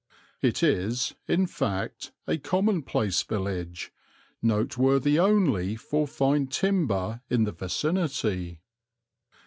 [0.41, 3.91] It is, in fact, a commonplace village,
[4.41, 8.61] noteworthy only for fine timber in the vicinity.